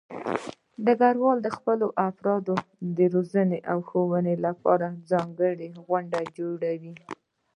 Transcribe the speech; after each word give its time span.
ډګروال 0.85 1.37
د 1.43 1.47
خپلو 1.57 1.87
افرادو 2.09 2.55
د 2.97 2.99
روزنې 3.13 3.59
او 3.71 3.79
لارښودنې 3.81 4.35
لپاره 4.45 4.87
ځانګړې 5.09 5.67
غونډې 5.87 6.23
جوړوي. 6.37 6.93